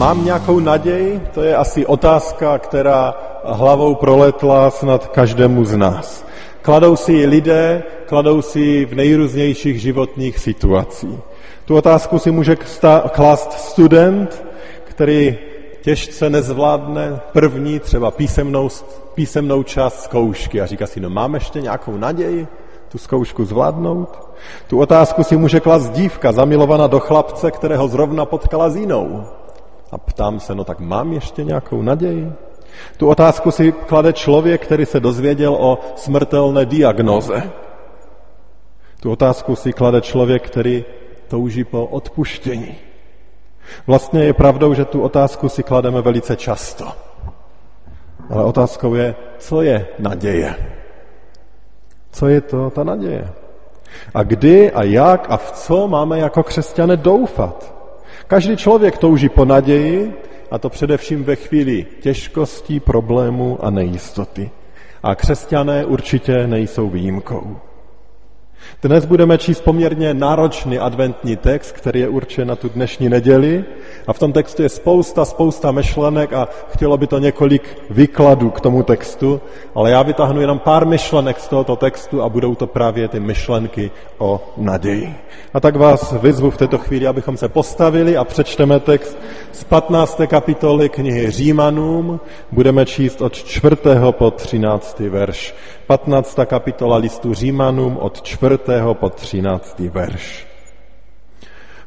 Mám 0.00 0.24
nějakou 0.24 0.60
naději? 0.60 1.20
To 1.34 1.42
je 1.42 1.56
asi 1.56 1.86
otázka, 1.86 2.58
která 2.58 3.14
hlavou 3.44 3.94
proletla 3.94 4.70
snad 4.70 5.06
každému 5.06 5.64
z 5.64 5.76
nás. 5.76 6.24
Kladou 6.62 6.96
si 6.96 7.12
ji 7.12 7.26
lidé, 7.26 7.82
kladou 8.06 8.42
si 8.42 8.60
ji 8.60 8.84
v 8.84 8.94
nejrůznějších 8.94 9.80
životních 9.80 10.38
situacích. 10.38 11.18
Tu 11.64 11.76
otázku 11.76 12.18
si 12.18 12.30
může 12.30 12.56
klást 13.10 13.52
student, 13.52 14.44
který 14.84 15.38
těžce 15.82 16.30
nezvládne 16.30 17.20
první 17.32 17.80
třeba 17.80 18.10
písemnou, 18.10 18.68
písemnou 19.14 19.62
část 19.62 20.02
zkoušky 20.02 20.60
a 20.60 20.66
říká 20.66 20.86
si, 20.86 21.00
no 21.00 21.10
mám 21.10 21.34
ještě 21.34 21.60
nějakou 21.60 21.96
naději 21.96 22.48
tu 22.88 22.98
zkoušku 22.98 23.44
zvládnout? 23.44 24.30
Tu 24.68 24.80
otázku 24.80 25.24
si 25.24 25.36
může 25.36 25.60
klást 25.60 25.90
dívka 25.90 26.32
zamilovaná 26.32 26.86
do 26.86 27.00
chlapce, 27.00 27.50
kterého 27.50 27.88
zrovna 27.88 28.24
potkala 28.24 28.70
s 28.70 28.76
jinou. 28.76 29.24
A 29.92 29.98
ptám 29.98 30.40
se, 30.40 30.54
no 30.54 30.64
tak 30.64 30.80
mám 30.80 31.12
ještě 31.12 31.44
nějakou 31.44 31.82
naději? 31.82 32.32
Tu 32.96 33.08
otázku 33.08 33.50
si 33.50 33.72
klade 33.72 34.12
člověk, 34.12 34.62
který 34.62 34.86
se 34.86 35.00
dozvěděl 35.00 35.54
o 35.54 35.78
smrtelné 35.96 36.66
diagnoze. 36.66 37.50
Tu 39.00 39.10
otázku 39.10 39.56
si 39.56 39.72
klade 39.72 40.00
člověk, 40.00 40.46
který 40.46 40.84
touží 41.28 41.64
po 41.64 41.86
odpuštění. 41.86 42.74
Vlastně 43.86 44.24
je 44.24 44.32
pravdou, 44.32 44.74
že 44.74 44.84
tu 44.84 45.02
otázku 45.02 45.48
si 45.48 45.62
klademe 45.62 46.02
velice 46.02 46.36
často. 46.36 46.92
Ale 48.30 48.44
otázkou 48.44 48.94
je, 48.94 49.14
co 49.38 49.62
je 49.62 49.86
naděje? 49.98 50.54
Co 52.12 52.28
je 52.28 52.40
to 52.40 52.70
ta 52.70 52.84
naděje? 52.84 53.28
A 54.14 54.22
kdy 54.22 54.72
a 54.72 54.82
jak 54.82 55.26
a 55.30 55.36
v 55.36 55.52
co 55.52 55.88
máme 55.88 56.18
jako 56.18 56.42
křesťané 56.42 56.96
doufat? 56.96 57.79
Každý 58.30 58.56
člověk 58.56 58.98
touží 58.98 59.28
po 59.28 59.44
naději, 59.44 60.14
a 60.50 60.58
to 60.58 60.68
především 60.68 61.24
ve 61.24 61.36
chvíli 61.36 61.86
těžkostí, 62.00 62.80
problémů 62.80 63.58
a 63.64 63.70
nejistoty. 63.70 64.50
A 65.02 65.14
křesťané 65.14 65.84
určitě 65.84 66.46
nejsou 66.46 66.90
výjimkou. 66.90 67.56
Dnes 68.82 69.04
budeme 69.04 69.38
číst 69.38 69.60
poměrně 69.60 70.14
náročný 70.14 70.78
adventní 70.78 71.36
text, 71.36 71.72
který 71.72 72.00
je 72.00 72.08
určen 72.08 72.48
na 72.48 72.56
tu 72.56 72.68
dnešní 72.68 73.08
neděli. 73.08 73.64
A 74.06 74.12
v 74.12 74.18
tom 74.18 74.32
textu 74.32 74.62
je 74.62 74.68
spousta, 74.68 75.24
spousta 75.24 75.70
myšlenek 75.70 76.32
a 76.32 76.48
chtělo 76.68 76.96
by 76.96 77.06
to 77.06 77.18
několik 77.18 77.78
výkladů 77.90 78.50
k 78.50 78.60
tomu 78.60 78.82
textu, 78.82 79.40
ale 79.74 79.90
já 79.90 80.02
vytáhnu 80.02 80.40
jenom 80.40 80.58
pár 80.58 80.86
myšlenek 80.86 81.40
z 81.40 81.48
tohoto 81.48 81.76
textu 81.76 82.22
a 82.22 82.28
budou 82.28 82.54
to 82.54 82.66
právě 82.66 83.08
ty 83.08 83.20
myšlenky 83.20 83.90
o 84.18 84.40
naději. 84.56 85.14
A 85.54 85.60
tak 85.60 85.76
vás 85.76 86.12
vyzvu 86.12 86.50
v 86.50 86.56
této 86.56 86.78
chvíli, 86.78 87.06
abychom 87.06 87.36
se 87.36 87.48
postavili 87.48 88.16
a 88.16 88.24
přečteme 88.24 88.80
text 88.80 89.18
z 89.52 89.64
15. 89.64 90.20
kapitoly 90.26 90.88
knihy 90.88 91.30
Římanům. 91.30 92.20
Budeme 92.52 92.86
číst 92.86 93.22
od 93.22 93.34
4. 93.34 93.76
po 94.10 94.30
13. 94.30 95.00
verš. 95.00 95.54
15. 95.86 96.38
kapitola 96.46 96.96
listu 96.96 97.34
Římanům 97.34 97.96
od 98.00 98.22
4. 98.22 98.58
po 98.92 99.10
13. 99.10 99.78
verš. 99.78 100.46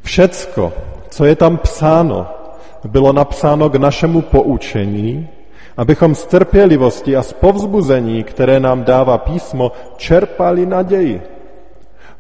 Všecko, 0.02 0.74
co 1.10 1.26
je 1.26 1.36
tam 1.36 1.58
psáno, 1.58 2.28
bylo 2.86 3.14
napsáno 3.14 3.70
k 3.70 3.76
našemu 3.76 4.22
poučení, 4.22 5.30
abychom 5.78 6.16
z 6.16 6.26
trpělivosti 6.26 7.16
a 7.16 7.24
z 7.24 7.34
povzbuzení, 7.34 8.24
které 8.24 8.60
nám 8.60 8.84
dává 8.84 9.18
písmo, 9.18 9.72
čerpali 9.98 10.66
naději. 10.66 11.22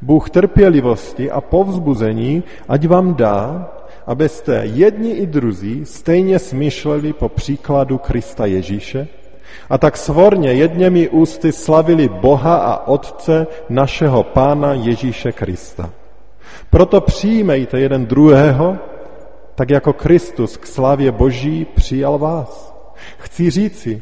Bůh 0.02 0.30
trpělivosti 0.30 1.32
a 1.32 1.42
povzbuzení 1.42 2.44
ať 2.68 2.88
vám 2.88 3.16
dá, 3.16 3.70
abyste 4.08 4.62
jedni 4.64 5.12
i 5.12 5.26
druzí 5.26 5.86
stejně 5.86 6.40
smýšleli 6.40 7.14
po 7.14 7.30
příkladu 7.30 7.98
Krista 7.98 8.46
Ježíše, 8.46 9.08
a 9.70 9.78
tak 9.78 9.98
svorně 9.98 10.54
jedněmi 10.54 11.10
ústy 11.10 11.52
slavili 11.52 12.10
Boha 12.10 12.56
a 12.56 12.88
Otce 12.88 13.48
našeho 13.70 14.24
Pána 14.24 14.74
Ježíše 14.74 15.32
Krista. 15.32 15.90
Proto 16.70 17.02
přijímejte 17.02 17.80
jeden 17.80 18.06
druhého, 18.06 18.78
tak 19.56 19.70
jako 19.70 19.94
Kristus 19.94 20.58
k 20.58 20.66
slavě 20.66 21.12
Boží 21.12 21.66
přijal 21.66 22.18
vás. 22.18 22.76
Chci 23.18 23.50
říci, 23.50 24.02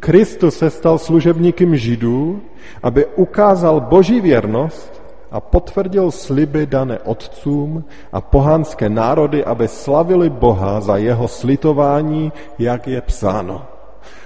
Kristus 0.00 0.58
se 0.58 0.70
stal 0.70 0.98
služebníkem 0.98 1.76
Židů, 1.76 2.40
aby 2.82 3.06
ukázal 3.06 3.80
Boží 3.80 4.20
věrnost 4.20 4.99
a 5.30 5.40
potvrdil 5.40 6.10
sliby 6.10 6.66
dané 6.66 6.98
otcům 6.98 7.84
a 8.12 8.20
pohanské 8.20 8.88
národy, 8.88 9.44
aby 9.44 9.68
slavili 9.68 10.30
Boha 10.30 10.80
za 10.80 10.96
jeho 10.96 11.28
slitování, 11.28 12.32
jak 12.58 12.88
je 12.88 13.00
psáno. 13.00 13.62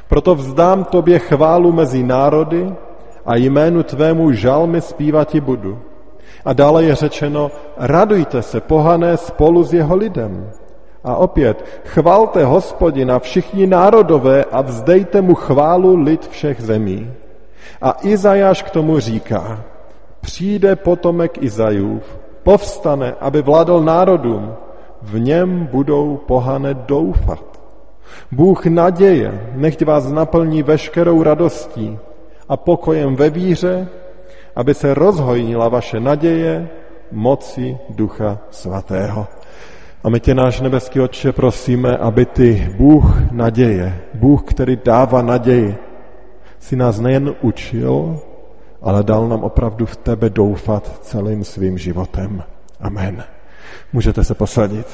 Proto 0.08 0.34
vzdám 0.34 0.84
tobě 0.84 1.18
chválu 1.18 1.72
mezi 1.72 2.02
národy 2.02 2.74
a 3.26 3.36
jménu 3.36 3.82
tvému 3.82 4.32
žalmy 4.32 4.80
zpívati 4.80 5.40
budu. 5.40 5.78
A 6.44 6.52
dále 6.52 6.84
je 6.84 6.94
řečeno, 6.94 7.50
radujte 7.76 8.42
se, 8.42 8.60
pohané, 8.60 9.16
spolu 9.16 9.62
s 9.62 9.72
jeho 9.74 9.96
lidem. 9.96 10.50
A 11.04 11.16
opět, 11.16 11.64
chvalte 11.84 12.44
hospodina 12.44 13.18
všichni 13.18 13.66
národové 13.66 14.44
a 14.44 14.60
vzdejte 14.60 15.20
mu 15.20 15.34
chválu 15.34 15.96
lid 15.96 16.28
všech 16.28 16.60
zemí. 16.60 17.12
A 17.82 17.96
Izajáš 18.02 18.62
k 18.62 18.70
tomu 18.70 19.00
říká, 19.00 19.64
přijde 20.24 20.76
potomek 20.76 21.42
Izajův, 21.42 22.02
povstane, 22.42 23.14
aby 23.20 23.42
vládl 23.42 23.80
národům, 23.80 24.52
v 25.02 25.18
něm 25.18 25.68
budou 25.72 26.16
pohané 26.16 26.74
doufat. 26.74 27.44
Bůh 28.32 28.66
naděje, 28.66 29.52
nechť 29.54 29.84
vás 29.84 30.12
naplní 30.12 30.62
veškerou 30.62 31.22
radostí 31.22 31.98
a 32.48 32.56
pokojem 32.56 33.16
ve 33.16 33.30
víře, 33.30 33.88
aby 34.56 34.74
se 34.74 34.94
rozhojnila 34.94 35.68
vaše 35.68 36.00
naděje 36.00 36.68
moci 37.12 37.78
Ducha 37.88 38.38
Svatého. 38.50 39.26
A 40.04 40.08
my 40.08 40.20
tě, 40.20 40.34
náš 40.34 40.60
nebeský 40.60 41.00
Otče, 41.00 41.32
prosíme, 41.32 41.96
aby 41.96 42.26
ty 42.26 42.72
Bůh 42.76 43.32
naděje, 43.32 44.00
Bůh, 44.14 44.42
který 44.44 44.78
dává 44.84 45.22
naději, 45.22 45.76
si 46.58 46.76
nás 46.76 47.00
nejen 47.00 47.34
učil, 47.40 48.20
ale 48.84 49.02
dal 49.02 49.28
nám 49.28 49.44
opravdu 49.44 49.86
v 49.86 49.96
tebe 49.96 50.30
doufat 50.30 51.00
celým 51.02 51.44
svým 51.44 51.78
životem. 51.78 52.42
Amen. 52.80 53.24
Můžete 53.92 54.24
se 54.24 54.34
posadit. 54.34 54.86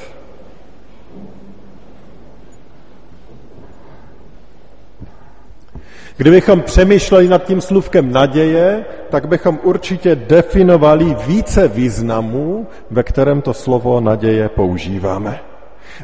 Kdybychom 6.17 6.61
přemýšleli 6.61 7.27
nad 7.27 7.43
tím 7.43 7.61
slůvkem 7.61 8.11
naděje, 8.11 8.85
tak 9.09 9.27
bychom 9.27 9.59
určitě 9.63 10.15
definovali 10.15 11.15
více 11.27 11.67
významů, 11.67 12.67
ve 12.91 13.03
kterém 13.03 13.41
to 13.41 13.53
slovo 13.53 14.01
naděje 14.01 14.49
používáme. 14.49 15.39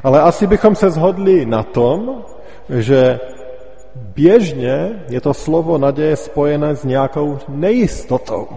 Ale 0.04 0.22
asi 0.22 0.48
bychom 0.48 0.76
se 0.76 0.90
shodli 0.90 1.46
na 1.46 1.64
tom, 1.64 2.24
že 2.70 3.20
běžně 4.16 5.04
je 5.10 5.22
to 5.22 5.34
slovo 5.34 5.78
naděje 5.78 6.16
spojené 6.16 6.76
s 6.76 6.84
nějakou 6.84 7.38
nejistotou. 7.48 8.48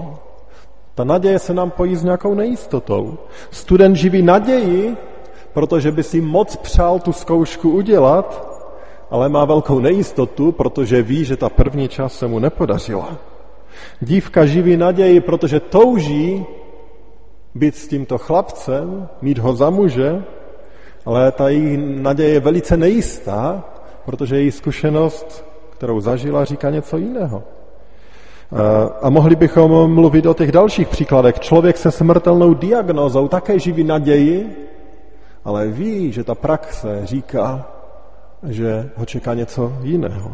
Ta 0.95 1.05
naděje 1.05 1.39
se 1.39 1.55
nám 1.55 1.71
pojí 1.71 1.97
s 1.97 2.05
nějakou 2.05 2.35
nejistotou. 2.35 3.19
Student 3.51 3.97
živí 3.97 4.23
naději, 4.23 4.97
protože 5.53 5.93
by 5.93 6.03
si 6.03 6.21
moc 6.21 6.57
přál 6.57 6.99
tu 6.99 7.13
zkoušku 7.13 7.71
udělat, 7.71 8.51
ale 9.11 9.29
má 9.29 9.45
velkou 9.45 9.81
nejistotu, 9.81 10.53
protože 10.53 11.03
ví, 11.03 11.25
že 11.25 11.37
ta 11.37 11.49
první 11.49 11.89
část 11.89 12.19
se 12.19 12.27
mu 12.27 12.39
nepodařila. 12.39 13.19
Dívka 14.01 14.47
živí 14.47 14.77
naději, 14.77 15.21
protože 15.21 15.61
touží 15.61 16.47
být 17.55 17.77
s 17.77 17.89
tímto 17.89 18.19
chlapcem, 18.19 19.09
mít 19.23 19.39
ho 19.39 19.55
za 19.55 19.71
muže, 19.71 20.25
ale 21.07 21.33
ta 21.33 21.49
její 21.49 21.77
naděje 21.77 22.29
je 22.29 22.41
velice 22.41 22.77
nejistá, 22.77 23.65
protože 24.05 24.38
její 24.38 24.50
zkušenost, 24.50 25.44
kterou 25.70 26.00
zažila, 26.00 26.44
říká 26.44 26.70
něco 26.70 26.97
jiného. 26.97 27.43
A 29.02 29.11
mohli 29.11 29.37
bychom 29.37 29.94
mluvit 29.94 30.26
o 30.26 30.35
těch 30.35 30.52
dalších 30.52 30.88
příkladech. 30.88 31.38
Člověk 31.38 31.76
se 31.76 31.91
smrtelnou 31.91 32.55
diagnózou 32.55 33.29
také 33.29 33.58
živí 33.58 33.85
naději, 33.85 34.67
ale 35.44 35.67
ví, 35.67 36.12
že 36.12 36.25
ta 36.25 36.35
praxe 36.35 37.00
říká, 37.05 37.67
že 38.49 38.91
ho 38.97 39.06
čeká 39.06 39.35
něco 39.35 39.73
jiného. 39.82 40.32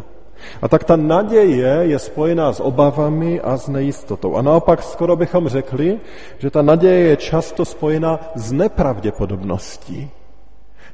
A 0.63 0.69
tak 0.69 0.85
ta 0.85 0.97
naděje 0.97 1.79
je 1.83 1.99
spojená 1.99 2.53
s 2.53 2.61
obavami 2.61 3.41
a 3.41 3.57
s 3.57 3.69
nejistotou. 3.69 4.37
A 4.37 4.43
naopak 4.43 4.83
skoro 4.83 5.17
bychom 5.17 5.49
řekli, 5.49 6.01
že 6.39 6.51
ta 6.51 6.63
naděje 6.63 6.99
je 6.99 7.17
často 7.17 7.65
spojená 7.65 8.21
s 8.35 8.53
nepravděpodobností. 8.53 10.11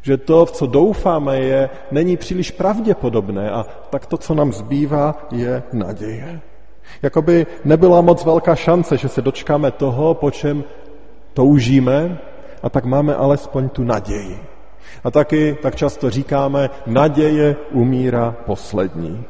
Že 0.03 0.17
to, 0.17 0.47
v 0.47 0.53
co 0.53 0.67
doufáme, 0.67 1.39
je, 1.39 1.71
není 1.91 2.17
příliš 2.17 2.51
pravděpodobné 2.51 3.51
a 3.51 3.67
tak 3.91 4.07
to, 4.07 4.17
co 4.17 4.35
nám 4.35 4.53
zbývá, 4.53 5.29
je 5.33 5.63
naděje. 5.73 6.41
Jakoby 7.03 7.47
nebyla 7.65 8.01
moc 8.01 8.25
velká 8.25 8.55
šance, 8.55 8.97
že 8.97 9.09
se 9.09 9.23
dočkáme 9.23 9.71
toho, 9.71 10.15
po 10.15 10.31
čem 10.31 10.65
toužíme, 11.35 12.19
a 12.63 12.71
tak 12.71 12.85
máme 12.85 13.15
alespoň 13.15 13.69
tu 13.69 13.85
naději. 13.85 14.39
A 15.05 15.11
taky 15.11 15.57
tak 15.63 15.77
často 15.77 16.11
říkáme, 16.11 16.71
naděje 16.87 17.57
umírá 17.71 18.37
poslední. 18.47 19.25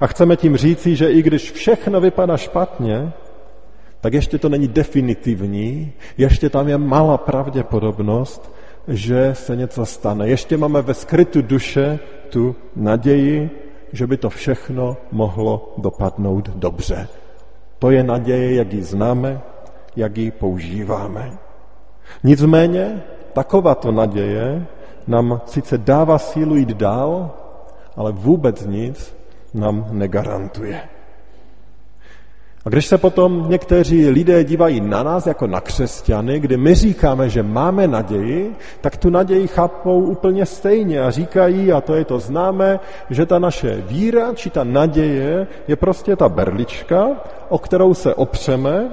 A 0.00 0.06
chceme 0.06 0.36
tím 0.36 0.56
říci, 0.56 0.96
že 0.96 1.10
i 1.10 1.22
když 1.22 1.52
všechno 1.52 2.00
vypadá 2.00 2.36
špatně, 2.36 3.12
tak 4.00 4.12
ještě 4.12 4.38
to 4.38 4.48
není 4.48 4.68
definitivní, 4.68 5.92
ještě 6.18 6.50
tam 6.50 6.68
je 6.68 6.78
malá 6.78 7.18
pravděpodobnost, 7.18 8.52
že 8.88 9.34
se 9.34 9.56
něco 9.56 9.86
stane. 9.86 10.28
Ještě 10.28 10.56
máme 10.56 10.82
ve 10.82 10.94
skrytu 10.94 11.42
duše 11.42 11.98
tu 12.30 12.56
naději, 12.76 13.50
že 13.92 14.06
by 14.06 14.16
to 14.16 14.30
všechno 14.30 14.96
mohlo 15.12 15.74
dopadnout 15.78 16.48
dobře. 16.48 17.08
To 17.78 17.90
je 17.90 18.02
naděje, 18.02 18.54
jak 18.54 18.72
ji 18.72 18.82
známe, 18.82 19.40
jak 19.96 20.16
ji 20.16 20.30
používáme. 20.30 21.32
Nicméně 22.22 23.02
takováto 23.32 23.92
naděje 23.92 24.66
nám 25.06 25.40
sice 25.46 25.78
dává 25.78 26.18
sílu 26.18 26.56
jít 26.56 26.68
dál, 26.68 27.30
ale 27.96 28.12
vůbec 28.12 28.66
nic 28.66 29.16
nám 29.54 29.86
negarantuje. 29.90 30.80
A 32.64 32.68
když 32.68 32.86
se 32.86 32.98
potom 32.98 33.46
někteří 33.48 34.10
lidé 34.10 34.44
dívají 34.44 34.80
na 34.80 35.02
nás 35.02 35.26
jako 35.26 35.46
na 35.46 35.60
křesťany, 35.60 36.40
kdy 36.40 36.56
my 36.56 36.74
říkáme, 36.74 37.28
že 37.28 37.42
máme 37.42 37.88
naději, 37.88 38.56
tak 38.80 38.96
tu 38.96 39.10
naději 39.10 39.46
chápou 39.46 40.00
úplně 40.00 40.46
stejně 40.46 41.00
a 41.00 41.10
říkají, 41.10 41.72
a 41.72 41.80
to 41.80 41.94
je 41.94 42.04
to 42.04 42.18
známe, 42.18 42.80
že 43.10 43.26
ta 43.26 43.38
naše 43.38 43.82
víra 43.88 44.34
či 44.34 44.50
ta 44.50 44.64
naděje 44.64 45.46
je 45.68 45.76
prostě 45.76 46.16
ta 46.16 46.28
berlička, 46.28 47.08
o 47.48 47.58
kterou 47.58 47.94
se 47.94 48.14
opřeme 48.14 48.88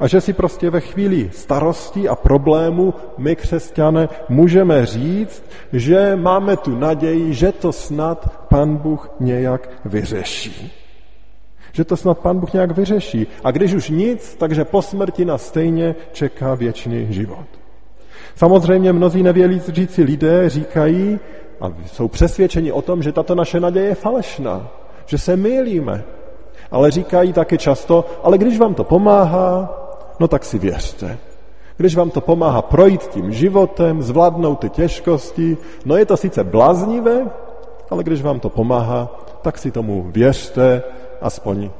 a 0.00 0.06
že 0.06 0.20
si 0.20 0.32
prostě 0.32 0.70
ve 0.70 0.80
chvíli 0.80 1.30
starostí 1.32 2.08
a 2.08 2.14
problému 2.14 2.94
my 3.18 3.36
křesťané 3.36 4.08
můžeme 4.28 4.86
říct, 4.86 5.42
že 5.72 6.16
máme 6.16 6.56
tu 6.56 6.78
naději, 6.78 7.34
že 7.34 7.52
to 7.52 7.72
snad 7.72 8.46
Pan 8.48 8.76
Bůh 8.76 9.10
nějak 9.20 9.68
vyřeší. 9.84 10.81
Že 11.72 11.84
to 11.84 11.96
snad 11.96 12.18
Pán 12.18 12.38
Bůh 12.38 12.52
nějak 12.52 12.70
vyřeší. 12.70 13.26
A 13.44 13.50
když 13.50 13.74
už 13.74 13.90
nic, 13.90 14.36
takže 14.38 14.64
po 14.64 14.82
smrti 14.82 15.24
nás 15.24 15.46
stejně 15.46 15.94
čeká 16.12 16.54
věčný 16.54 17.06
život. 17.10 17.46
Samozřejmě 18.36 18.92
mnozí 18.92 19.22
nevěřící 19.22 20.02
lidé 20.02 20.48
říkají 20.48 21.20
a 21.60 21.72
jsou 21.86 22.08
přesvědčeni 22.08 22.72
o 22.72 22.82
tom, 22.82 23.02
že 23.02 23.12
tato 23.12 23.34
naše 23.34 23.60
naděje 23.60 23.86
je 23.86 23.94
falešná, 23.94 24.68
že 25.06 25.18
se 25.18 25.36
mýlíme. 25.36 26.04
Ale 26.70 26.90
říkají 26.90 27.32
taky 27.32 27.58
často, 27.58 28.04
ale 28.22 28.38
když 28.38 28.58
vám 28.58 28.74
to 28.74 28.84
pomáhá, 28.84 29.78
no 30.20 30.28
tak 30.28 30.44
si 30.44 30.58
věřte. 30.58 31.18
Když 31.76 31.96
vám 31.96 32.10
to 32.10 32.20
pomáhá 32.20 32.62
projít 32.62 33.06
tím 33.06 33.32
životem, 33.32 34.02
zvládnout 34.02 34.58
ty 34.58 34.70
těžkosti, 34.70 35.56
no 35.84 35.96
je 35.96 36.06
to 36.06 36.16
sice 36.16 36.44
bláznivé, 36.44 37.30
ale 37.90 38.04
když 38.04 38.22
vám 38.22 38.40
to 38.40 38.48
pomáhá, 38.48 39.20
tak 39.42 39.58
si 39.58 39.70
tomu 39.70 40.02
věřte 40.02 40.82
aspoň 41.22 41.70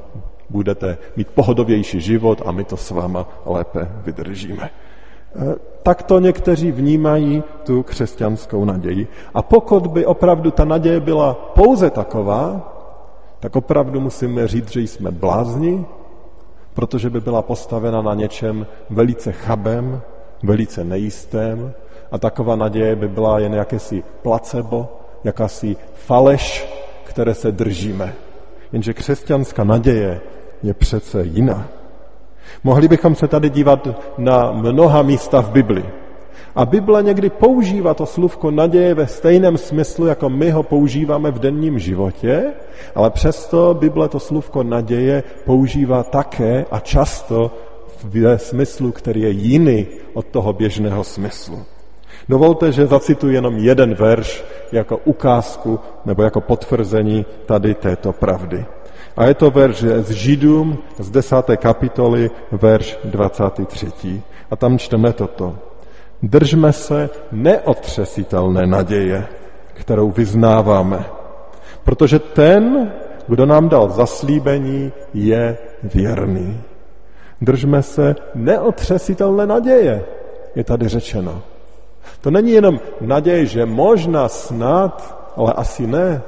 budete 0.49 0.97
mít 1.15 1.27
pohodovější 1.27 2.01
život 2.01 2.41
a 2.45 2.51
my 2.51 2.63
to 2.63 2.77
s 2.77 2.91
váma 2.91 3.27
lépe 3.45 3.91
vydržíme. 4.05 4.63
E, 4.63 4.69
tak 5.83 6.03
to 6.03 6.19
někteří 6.19 6.71
vnímají 6.71 7.43
tu 7.63 7.83
křesťanskou 7.83 8.65
naději. 8.65 9.07
A 9.33 9.41
pokud 9.41 9.87
by 9.87 10.05
opravdu 10.05 10.51
ta 10.51 10.65
naděje 10.65 10.99
byla 10.99 11.33
pouze 11.33 11.89
taková, 11.89 12.69
tak 13.39 13.55
opravdu 13.55 13.99
musíme 13.99 14.47
říct, 14.47 14.71
že 14.71 14.81
jsme 14.81 15.11
blázni, 15.11 15.85
protože 16.73 17.09
by 17.09 17.21
byla 17.21 17.41
postavena 17.41 18.01
na 18.01 18.13
něčem 18.13 18.67
velice 18.89 19.31
chabem, 19.31 20.01
velice 20.43 20.83
nejistém 20.83 21.73
a 22.11 22.17
taková 22.17 22.55
naděje 22.55 22.95
by 22.95 23.07
byla 23.07 23.39
jen 23.39 23.53
jakési 23.53 24.03
placebo, 24.21 24.87
jakási 25.23 25.75
faleš, 25.93 26.67
které 27.03 27.33
se 27.33 27.51
držíme. 27.51 28.13
Jenže 28.73 28.93
křesťanská 28.93 29.63
naděje 29.63 30.21
je 30.63 30.73
přece 30.73 31.23
jiná. 31.23 31.67
Mohli 32.63 32.87
bychom 32.87 33.15
se 33.15 33.27
tady 33.27 33.49
dívat 33.49 33.87
na 34.17 34.51
mnoha 34.51 35.01
místa 35.01 35.41
v 35.41 35.51
Bibli. 35.51 35.85
A 36.55 36.65
Bible 36.65 37.03
někdy 37.03 37.29
používá 37.29 37.93
to 37.93 38.05
slůvko 38.05 38.51
naděje 38.51 38.93
ve 38.93 39.07
stejném 39.07 39.57
smyslu, 39.57 40.05
jako 40.05 40.29
my 40.29 40.51
ho 40.51 40.63
používáme 40.63 41.31
v 41.31 41.39
denním 41.39 41.79
životě, 41.79 42.43
ale 42.95 43.09
přesto 43.09 43.73
Bible 43.73 44.09
to 44.09 44.19
slůvko 44.19 44.63
naděje 44.63 45.23
používá 45.45 46.03
také 46.03 46.65
a 46.71 46.79
často 46.79 47.51
v 48.03 48.37
smyslu, 48.37 48.91
který 48.91 49.21
je 49.21 49.29
jiný 49.29 49.87
od 50.13 50.25
toho 50.25 50.53
běžného 50.53 51.03
smyslu. 51.03 51.65
Dovolte, 52.29 52.71
že 52.71 52.87
zacituji 52.87 53.35
jenom 53.35 53.57
jeden 53.57 53.93
verš 53.93 54.43
jako 54.73 54.97
ukázku 54.97 55.79
nebo 56.05 56.23
jako 56.23 56.41
potvrzení 56.41 57.25
tady 57.45 57.73
této 57.73 58.13
pravdy. 58.13 58.65
A 59.17 59.25
je 59.25 59.33
to 59.33 59.51
verš 59.51 59.77
z 59.77 60.09
Židům 60.11 60.77
z 60.99 61.09
desáté 61.09 61.57
kapitoly, 61.57 62.31
verš 62.51 62.97
23. 63.03 64.21
A 64.51 64.55
tam 64.55 64.77
čteme 64.77 65.13
toto. 65.13 65.55
Držme 66.23 66.73
se 66.73 67.09
neotřesitelné 67.31 68.65
naděje, 68.65 69.27
kterou 69.73 70.11
vyznáváme, 70.11 71.05
protože 71.83 72.19
ten, 72.19 72.91
kdo 73.27 73.45
nám 73.45 73.69
dal 73.69 73.89
zaslíbení, 73.89 74.91
je 75.13 75.57
věrný. 75.83 76.61
Držme 77.41 77.81
se 77.81 78.15
neotřesitelné 78.35 79.45
naděje, 79.45 80.05
je 80.55 80.63
tady 80.63 80.87
řečeno. 80.87 81.41
To 82.21 82.31
není 82.31 82.51
jenom 82.51 82.79
naděje, 83.01 83.45
že 83.45 83.65
možná 83.65 84.27
snad, 84.27 85.23
ale 85.35 85.53
asi 85.53 85.87
ne. 85.87 86.21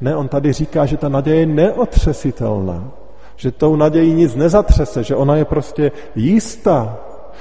Ne, 0.00 0.16
on 0.16 0.28
tady 0.28 0.52
říká, 0.52 0.86
že 0.86 0.96
ta 0.96 1.08
naděje 1.08 1.40
je 1.40 1.46
neotřesitelná. 1.46 2.90
Že 3.36 3.50
tou 3.50 3.76
nadějí 3.76 4.14
nic 4.14 4.34
nezatřese, 4.34 5.04
že 5.04 5.16
ona 5.16 5.36
je 5.36 5.44
prostě 5.44 5.92
jistá, 6.14 6.96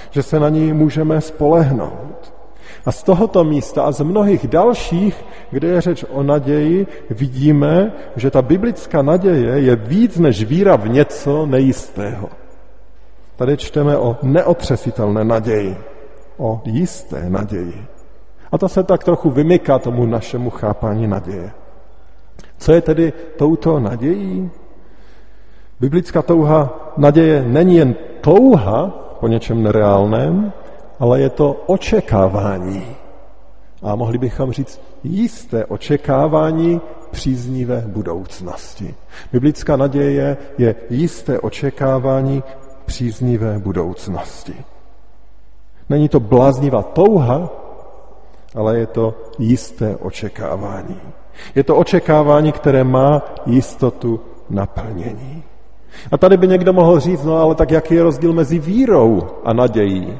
že 0.10 0.24
se 0.24 0.40
na 0.40 0.50
ní 0.50 0.74
můžeme 0.74 1.22
spolehnout. 1.22 2.34
A 2.86 2.92
z 2.92 3.04
tohoto 3.04 3.44
místa 3.44 3.84
a 3.84 3.92
z 3.92 4.02
mnohých 4.02 4.48
dalších, 4.48 5.26
kde 5.52 5.68
je 5.68 5.82
řeč 5.82 6.06
o 6.10 6.24
naději, 6.24 6.88
vidíme, 7.10 7.92
že 8.16 8.32
ta 8.32 8.42
biblická 8.42 9.02
naděje 9.02 9.60
je 9.60 9.76
víc 9.76 10.18
než 10.18 10.44
víra 10.44 10.76
v 10.76 10.88
něco 10.90 11.46
nejistého. 11.46 12.30
Tady 13.36 13.58
čteme 13.58 13.98
o 13.98 14.18
neotřesitelné 14.22 15.24
naději 15.24 15.91
o 16.42 16.62
jisté 16.66 17.30
naději. 17.30 17.86
A 18.52 18.58
to 18.58 18.70
se 18.70 18.84
tak 18.84 19.04
trochu 19.04 19.30
vymyká 19.30 19.80
tomu 19.80 20.06
našemu 20.06 20.50
chápání 20.50 21.08
naděje. 21.08 21.52
Co 22.58 22.72
je 22.72 22.82
tedy 22.82 23.14
touto 23.38 23.80
nadějí? 23.80 24.50
Biblická 25.80 26.22
touha 26.22 26.94
naděje 26.98 27.46
není 27.48 27.76
jen 27.76 27.96
touha 28.22 28.88
po 29.20 29.28
něčem 29.28 29.64
nereálném, 29.64 30.54
ale 31.00 31.22
je 31.22 31.30
to 31.30 31.64
očekávání. 31.66 32.86
A 33.82 33.96
mohli 33.96 34.18
bychom 34.18 34.52
říct 34.52 34.82
jisté 35.04 35.66
očekávání 35.66 36.82
příznivé 37.12 37.84
budoucnosti. 37.88 38.96
Biblická 39.32 39.76
naděje 39.76 40.38
je 40.58 40.76
jisté 40.90 41.40
očekávání 41.40 42.44
příznivé 42.86 43.60
budoucnosti. 43.60 44.54
Není 45.92 46.10
to 46.10 46.20
bláznivá 46.20 46.84
touha, 46.84 47.50
ale 48.56 48.80
je 48.80 48.88
to 48.88 49.14
jisté 49.40 49.96
očekávání. 49.96 51.00
Je 51.56 51.64
to 51.64 51.76
očekávání, 51.76 52.52
které 52.52 52.84
má 52.84 53.22
jistotu 53.46 54.20
naplnění. 54.50 55.44
A 56.12 56.18
tady 56.18 56.38
by 56.38 56.48
někdo 56.48 56.74
mohl 56.74 57.00
říct, 57.00 57.24
no 57.24 57.36
ale 57.38 57.56
tak 57.56 57.72
jaký 57.72 57.96
je 57.96 58.04
rozdíl 58.04 58.34
mezi 58.34 58.60
vírou 58.60 59.22
a 59.44 59.54
nadějí? 59.54 60.18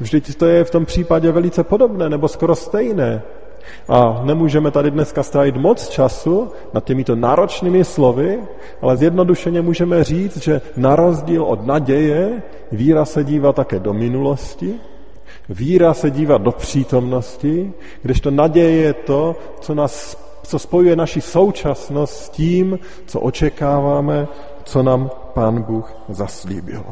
Vždyť 0.00 0.34
to 0.34 0.46
je 0.46 0.64
v 0.64 0.70
tom 0.70 0.84
případě 0.84 1.32
velice 1.32 1.64
podobné, 1.64 2.08
nebo 2.08 2.28
skoro 2.28 2.54
stejné. 2.54 3.22
A 3.88 4.20
nemůžeme 4.24 4.70
tady 4.70 4.90
dneska 4.90 5.22
strávit 5.22 5.56
moc 5.56 5.88
času 5.88 6.48
nad 6.72 6.84
těmito 6.84 7.16
náročnými 7.16 7.84
slovy, 7.84 8.40
ale 8.82 8.96
zjednodušeně 8.96 9.62
můžeme 9.62 10.04
říct, 10.04 10.36
že 10.36 10.60
na 10.76 10.96
rozdíl 10.96 11.44
od 11.44 11.66
naděje 11.66 12.42
víra 12.72 13.04
se 13.04 13.24
dívá 13.24 13.52
také 13.52 13.78
do 13.78 13.92
minulosti, 13.92 14.80
Víra 15.48 15.94
se 15.94 16.10
dívá 16.10 16.38
do 16.38 16.52
přítomnosti, 16.52 17.72
kdežto 18.02 18.30
naděje 18.30 18.70
je 18.70 18.92
to, 18.92 19.36
co, 19.60 19.74
nás, 19.74 20.16
co 20.42 20.58
spojuje 20.58 20.96
naši 20.96 21.20
současnost 21.20 22.14
s 22.14 22.28
tím, 22.28 22.78
co 23.06 23.20
očekáváme, 23.20 24.28
co 24.64 24.82
nám 24.82 25.10
Pán 25.34 25.62
Bůh 25.62 25.94
zaslíbil. 26.08 26.84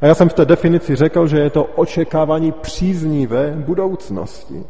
A 0.00 0.06
já 0.06 0.14
jsem 0.14 0.28
v 0.28 0.34
té 0.34 0.44
definici 0.44 0.96
řekl, 0.96 1.26
že 1.26 1.38
je 1.38 1.50
to 1.50 1.64
očekávání 1.64 2.52
příznivé 2.52 3.54
budoucnosti. 3.66 4.64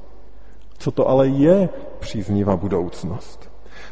Co 0.78 0.90
to 0.90 1.08
ale 1.08 1.28
je 1.28 1.68
příznivá 1.98 2.56
budoucnost? 2.56 3.50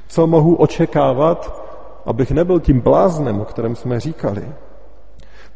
Co 0.08 0.26
mohu 0.26 0.54
očekávat, 0.54 1.66
abych 2.06 2.30
nebyl 2.30 2.60
tím 2.60 2.80
bláznem, 2.80 3.40
o 3.40 3.44
kterém 3.44 3.76
jsme 3.76 4.00
říkali? 4.00 4.52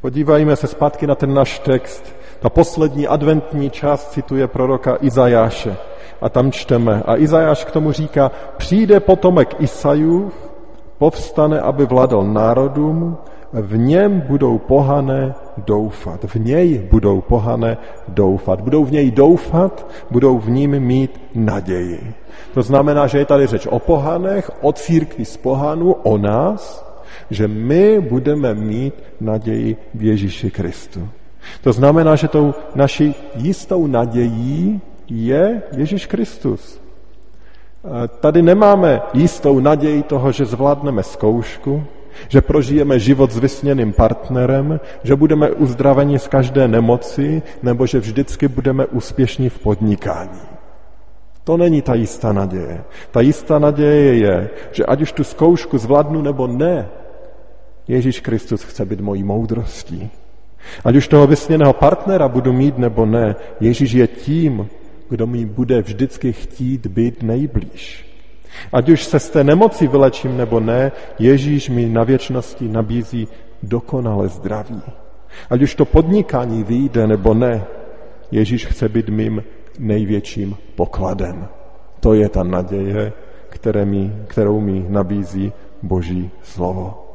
Podívajme 0.01 0.57
se 0.57 0.67
zpátky 0.67 1.07
na 1.07 1.15
ten 1.15 1.35
náš 1.35 1.59
text. 1.59 2.15
Ta 2.41 2.51
poslední 2.51 3.07
adventní 3.07 3.71
část 3.71 4.11
cituje 4.11 4.49
proroka 4.49 4.99
Izajáše. 5.01 5.77
A 6.21 6.29
tam 6.29 6.53
čteme. 6.53 7.03
A 7.07 7.17
Izajáš 7.17 7.65
k 7.65 7.71
tomu 7.71 7.93
říká, 7.93 8.31
přijde 8.57 9.01
potomek 9.01 9.61
Isajův, 9.61 10.33
povstane, 10.99 11.61
aby 11.61 11.87
vladal 11.87 12.25
národům, 12.25 13.17
v 13.53 13.77
něm 13.77 14.21
budou 14.21 14.59
pohané 14.59 15.35
doufat. 15.57 16.25
V 16.25 16.37
něj 16.37 16.89
budou 16.91 17.21
pohané 17.21 17.77
doufat. 18.09 18.61
Budou 18.61 18.85
v 18.85 18.93
něj 18.93 19.11
doufat, 19.11 19.87
budou 20.11 20.39
v 20.39 20.51
ním 20.51 20.81
mít 20.81 21.21
naději. 21.35 22.15
To 22.55 22.63
znamená, 22.63 23.07
že 23.07 23.19
je 23.19 23.25
tady 23.25 23.47
řeč 23.47 23.67
o 23.67 23.79
pohanech, 23.79 24.51
o 24.61 24.73
církvi 24.73 25.25
z 25.25 25.37
pohanu, 25.37 25.93
o 25.93 26.19
nás, 26.19 26.87
že 27.31 27.49
my 27.49 28.01
budeme 28.01 28.55
mít 28.55 28.95
naději 29.21 29.77
v 29.95 30.03
Ježíši 30.03 30.51
Kristu. 30.51 31.09
To 31.63 31.73
znamená, 31.73 32.17
že 32.17 32.29
tou 32.29 32.55
naší 32.75 33.15
jistou 33.35 33.87
nadějí 33.87 34.81
je 35.09 35.63
Ježíš 35.77 36.07
Kristus. 36.07 36.81
Tady 38.21 38.43
nemáme 38.43 39.01
jistou 39.13 39.61
naději 39.61 40.03
toho, 40.03 40.33
že 40.33 40.45
zvládneme 40.45 41.03
zkoušku, 41.03 41.85
že 42.29 42.41
prožijeme 42.41 42.99
život 42.99 43.33
s 43.33 43.39
vysněným 43.39 43.93
partnerem, 43.93 44.81
že 45.03 45.17
budeme 45.17 45.51
uzdraveni 45.51 46.19
z 46.19 46.29
každé 46.29 46.69
nemoci, 46.69 47.43
nebo 47.63 47.87
že 47.87 48.01
vždycky 48.01 48.49
budeme 48.49 48.87
úspěšní 48.87 49.49
v 49.49 49.59
podnikání. 49.59 50.41
To 51.45 51.57
není 51.57 51.83
ta 51.83 51.95
jistá 51.95 52.33
naděje. 52.33 52.85
Ta 53.11 53.21
jistá 53.21 53.59
naděje 53.59 54.17
je, 54.17 54.51
že 54.73 54.87
ať 54.87 55.03
už 55.03 55.13
tu 55.13 55.25
zkoušku 55.25 55.79
zvládnu 55.79 56.23
nebo 56.23 56.47
ne, 56.47 56.89
Ježíš 57.89 58.21
Kristus 58.21 58.63
chce 58.63 58.85
být 58.85 59.01
mojí 59.01 59.23
moudrostí. 59.23 60.11
Ať 60.85 60.97
už 60.97 61.09
toho 61.09 61.27
vysněného 61.27 61.73
partnera 61.73 62.29
budu 62.29 62.53
mít 62.53 62.79
nebo 62.79 63.07
ne, 63.07 63.37
Ježíš 63.61 63.93
je 63.93 64.07
tím, 64.07 64.69
kdo 65.09 65.27
mi 65.27 65.45
bude 65.45 65.83
vždycky 65.83 66.33
chtít 66.33 66.87
být 66.87 67.23
nejblíž. 67.23 68.07
Ať 68.73 68.89
už 68.89 69.05
se 69.05 69.19
z 69.19 69.31
té 69.31 69.45
nemoci 69.45 69.87
vylečím 69.87 70.37
nebo 70.37 70.61
ne, 70.61 70.93
Ježíš 71.19 71.69
mi 71.69 71.89
na 71.89 72.05
věčnosti 72.05 72.69
nabízí 72.69 73.29
dokonale 73.63 74.29
zdraví. 74.29 74.83
Ať 75.51 75.63
už 75.63 75.75
to 75.75 75.85
podnikání 75.85 76.65
vyjde 76.65 77.07
nebo 77.07 77.35
ne, 77.35 77.65
Ježíš 78.31 78.67
chce 78.67 78.89
být 78.89 79.09
mým 79.09 79.45
největším 79.79 80.57
pokladem. 80.75 81.49
To 82.01 82.15
je 82.15 82.29
ta 82.29 82.43
naděje, 82.43 83.13
které 83.49 83.85
mi, 83.85 84.13
kterou 84.27 84.61
mi 84.61 84.87
nabízí 84.89 85.53
Boží 85.83 86.31
slovo. 86.43 87.10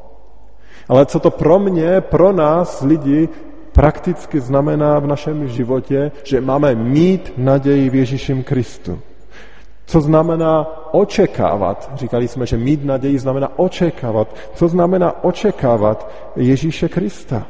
Ale 0.90 1.06
co 1.06 1.20
to 1.20 1.32
pro 1.32 1.60
mě, 1.60 2.02
pro 2.02 2.32
nás 2.32 2.82
lidi 2.82 3.30
prakticky 3.72 4.40
znamená 4.40 5.00
v 5.00 5.08
našem 5.08 5.48
životě, 5.48 6.12
že 6.24 6.42
máme 6.42 6.76
mít 6.76 7.34
naději 7.38 7.90
v 7.90 7.96
Ježíšem 7.96 8.44
Kristu. 8.44 9.00
Co 9.86 10.02
znamená 10.02 10.68
očekávat? 10.92 11.92
Říkali 11.96 12.28
jsme, 12.28 12.46
že 12.46 12.58
mít 12.58 12.86
naději 12.86 13.20
znamená 13.20 13.60
očekávat. 13.60 14.36
Co 14.54 14.68
znamená 14.68 15.24
očekávat 15.24 16.12
Ježíše 16.36 16.90
Krista? 16.90 17.48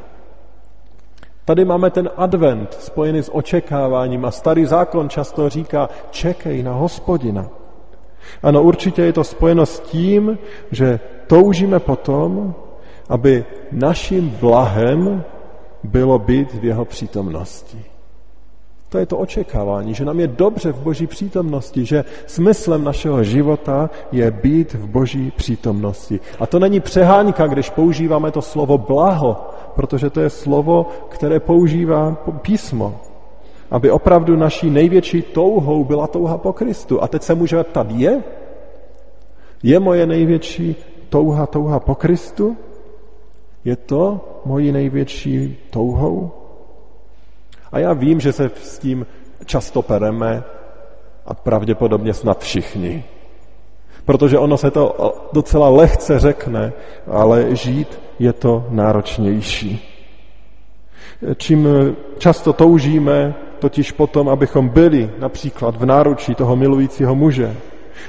Tady 1.44 1.64
máme 1.64 1.90
ten 1.90 2.10
advent 2.16 2.74
spojený 2.74 3.22
s 3.22 3.34
očekáváním 3.34 4.24
a 4.24 4.30
starý 4.30 4.64
zákon 4.64 5.08
často 5.08 5.48
říká, 5.48 5.88
čekej 6.10 6.62
na 6.62 6.72
hospodina. 6.72 7.48
Ano, 8.42 8.62
určitě 8.62 9.02
je 9.02 9.12
to 9.12 9.24
spojeno 9.24 9.66
s 9.66 9.80
tím, 9.80 10.38
že 10.70 11.00
toužíme 11.26 11.80
potom, 11.80 12.54
aby 13.08 13.44
naším 13.72 14.30
blahem 14.40 15.24
bylo 15.84 16.18
být 16.18 16.54
v 16.54 16.64
jeho 16.64 16.84
přítomnosti. 16.84 17.84
To 18.88 18.98
je 18.98 19.06
to 19.06 19.18
očekávání, 19.18 19.94
že 19.94 20.04
nám 20.04 20.20
je 20.20 20.26
dobře 20.26 20.72
v 20.72 20.80
boží 20.80 21.06
přítomnosti, 21.06 21.84
že 21.84 22.04
smyslem 22.26 22.84
našeho 22.84 23.24
života 23.24 23.90
je 24.12 24.30
být 24.30 24.74
v 24.74 24.86
boží 24.86 25.32
přítomnosti. 25.36 26.20
A 26.38 26.46
to 26.46 26.58
není 26.58 26.80
přehánka, 26.80 27.46
když 27.46 27.70
používáme 27.70 28.30
to 28.30 28.42
slovo 28.42 28.78
blaho, 28.78 29.50
protože 29.74 30.10
to 30.10 30.20
je 30.20 30.30
slovo, 30.30 30.86
které 31.08 31.40
používá 31.40 32.16
písmo. 32.42 33.00
Aby 33.70 33.90
opravdu 33.90 34.36
naší 34.36 34.70
největší 34.70 35.22
touhou 35.22 35.84
byla 35.84 36.06
touha 36.06 36.38
po 36.38 36.52
Kristu. 36.52 37.02
A 37.02 37.08
teď 37.08 37.22
se 37.22 37.34
můžeme 37.34 37.64
ptat, 37.64 37.86
je? 37.90 38.22
Je 39.62 39.80
moje 39.80 40.06
největší 40.06 40.76
touha 41.08 41.46
touha 41.46 41.80
po 41.80 41.94
Kristu? 41.94 42.56
Je 43.66 43.76
to 43.76 44.20
mojí 44.44 44.72
největší 44.72 45.56
touhou? 45.70 46.30
A 47.72 47.78
já 47.78 47.92
vím, 47.92 48.20
že 48.20 48.32
se 48.32 48.50
s 48.62 48.78
tím 48.78 49.06
často 49.44 49.82
pereme 49.82 50.44
a 51.26 51.34
pravděpodobně 51.34 52.14
snad 52.14 52.40
všichni. 52.40 53.04
Protože 54.04 54.38
ono 54.38 54.56
se 54.56 54.70
to 54.70 55.14
docela 55.32 55.68
lehce 55.68 56.18
řekne, 56.18 56.72
ale 57.10 57.56
žít 57.56 58.00
je 58.18 58.32
to 58.32 58.66
náročnější. 58.70 59.82
Čím 61.36 61.68
často 62.18 62.52
toužíme 62.52 63.34
totiž 63.58 63.92
potom, 63.92 64.28
abychom 64.28 64.68
byli 64.68 65.10
například 65.18 65.76
v 65.76 65.86
náručí 65.86 66.34
toho 66.34 66.56
milujícího 66.56 67.14
muže, 67.14 67.56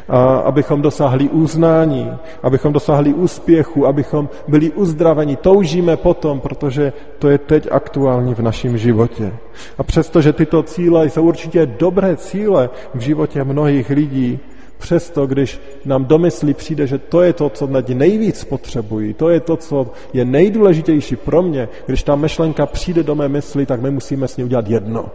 a 0.09 0.37
abychom 0.37 0.81
dosáhli 0.81 1.29
uznání, 1.29 2.11
abychom 2.43 2.73
dosáhli 2.73 3.13
úspěchu, 3.13 3.87
abychom 3.87 4.29
byli 4.47 4.71
uzdraveni. 4.71 5.35
Toužíme 5.35 5.97
potom, 5.97 6.39
protože 6.39 6.93
to 7.19 7.29
je 7.29 7.37
teď 7.37 7.67
aktuální 7.71 8.35
v 8.35 8.39
našem 8.39 8.77
životě. 8.77 9.33
A 9.77 9.83
přestože 9.83 10.33
tyto 10.33 10.63
cíle 10.63 11.09
jsou 11.09 11.23
určitě 11.23 11.65
dobré 11.65 12.17
cíle 12.17 12.69
v 12.93 12.99
životě 12.99 13.43
mnohých 13.43 13.89
lidí, 13.89 14.39
Přesto, 14.77 15.27
když 15.27 15.61
nám 15.85 16.05
do 16.05 16.17
mysli 16.17 16.53
přijde, 16.53 16.87
že 16.87 16.97
to 16.97 17.21
je 17.21 17.33
to, 17.33 17.49
co 17.49 17.67
teď 17.67 17.89
nejvíc 17.89 18.43
potřebují, 18.43 19.13
to 19.13 19.29
je 19.29 19.39
to, 19.39 19.57
co 19.57 19.91
je 20.13 20.25
nejdůležitější 20.25 21.15
pro 21.15 21.41
mě, 21.41 21.69
když 21.85 22.03
ta 22.03 22.15
myšlenka 22.15 22.65
přijde 22.65 23.03
do 23.03 23.15
mé 23.15 23.29
mysli, 23.29 23.65
tak 23.65 23.81
my 23.81 23.91
musíme 23.91 24.27
s 24.27 24.37
ní 24.37 24.43
udělat 24.43 24.67
jedno. 24.67 25.11